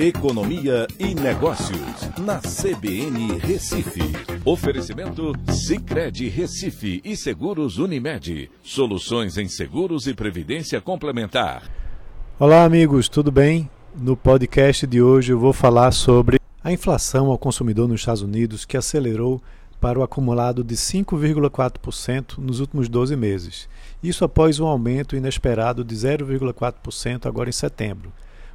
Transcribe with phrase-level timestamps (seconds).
[0.00, 4.00] Economia e Negócios, na CBN Recife.
[4.44, 8.48] Oferecimento Cicred Recife e Seguros Unimed.
[8.62, 11.68] Soluções em seguros e previdência complementar.
[12.38, 13.68] Olá, amigos, tudo bem?
[13.92, 18.64] No podcast de hoje eu vou falar sobre a inflação ao consumidor nos Estados Unidos
[18.64, 19.42] que acelerou
[19.80, 23.68] para o acumulado de 5,4% nos últimos 12 meses.
[24.00, 28.12] Isso após um aumento inesperado de 0,4% agora em setembro.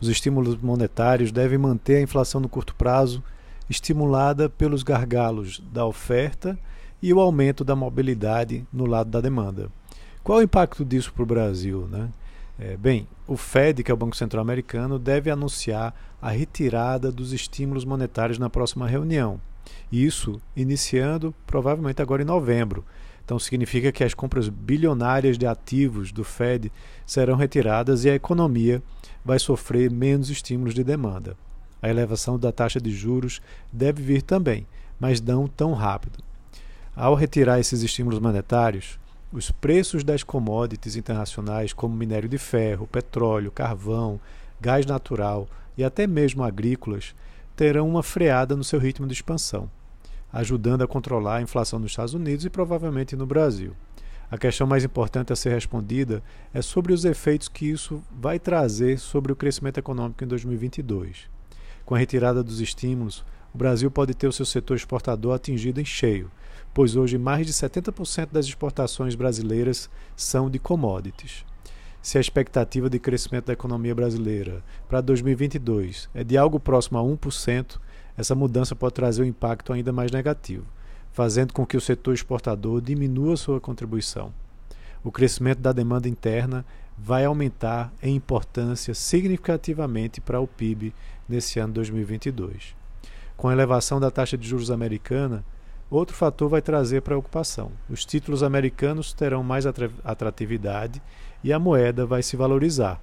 [0.00, 3.22] Os estímulos monetários devem manter a inflação no curto prazo
[3.68, 6.58] estimulada pelos gargalos da oferta
[7.02, 9.70] e o aumento da mobilidade no lado da demanda.
[10.22, 11.88] Qual o impacto disso para o Brasil?
[11.90, 12.08] Né?
[12.58, 17.32] É, bem, o Fed, que é o Banco Central Americano, deve anunciar a retirada dos
[17.32, 19.40] estímulos monetários na próxima reunião.
[19.90, 22.84] Isso iniciando provavelmente agora em novembro.
[23.26, 26.70] Então significa que as compras bilionárias de ativos do Fed
[27.04, 28.80] serão retiradas e a economia
[29.24, 31.36] vai sofrer menos estímulos de demanda.
[31.82, 34.64] A elevação da taxa de juros deve vir também,
[35.00, 36.20] mas não tão rápido.
[36.94, 38.96] Ao retirar esses estímulos monetários,
[39.32, 44.20] os preços das commodities internacionais, como minério de ferro, petróleo, carvão,
[44.60, 47.12] gás natural e até mesmo agrícolas,
[47.56, 49.68] terão uma freada no seu ritmo de expansão,
[50.36, 53.74] ajudando a controlar a inflação nos Estados Unidos e provavelmente no Brasil.
[54.30, 58.98] A questão mais importante a ser respondida é sobre os efeitos que isso vai trazer
[58.98, 61.30] sobre o crescimento econômico em 2022.
[61.86, 65.84] Com a retirada dos estímulos, o Brasil pode ter o seu setor exportador atingido em
[65.84, 66.30] cheio,
[66.74, 71.46] pois hoje mais de 70% das exportações brasileiras são de commodities.
[72.02, 77.02] Se a expectativa de crescimento da economia brasileira para 2022 é de algo próximo a
[77.02, 77.78] 1%,
[78.16, 80.66] essa mudança pode trazer um impacto ainda mais negativo
[81.16, 84.34] fazendo com que o setor exportador diminua sua contribuição.
[85.02, 86.62] O crescimento da demanda interna
[86.98, 90.94] vai aumentar em importância significativamente para o PIB
[91.26, 92.76] nesse ano 2022.
[93.34, 95.42] Com a elevação da taxa de juros americana,
[95.88, 97.72] outro fator vai trazer preocupação.
[97.88, 99.64] Os títulos americanos terão mais
[100.04, 101.00] atratividade
[101.42, 103.00] e a moeda vai se valorizar.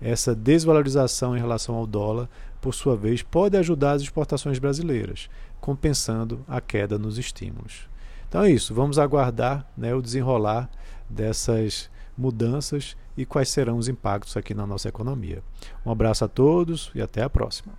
[0.00, 2.28] Essa desvalorização em relação ao dólar,
[2.62, 5.28] por sua vez, pode ajudar as exportações brasileiras,
[5.60, 7.88] compensando a queda nos estímulos.
[8.28, 10.70] Então é isso, vamos aguardar né, o desenrolar
[11.10, 15.42] dessas mudanças e quais serão os impactos aqui na nossa economia.
[15.84, 17.74] Um abraço a todos e até a próxima.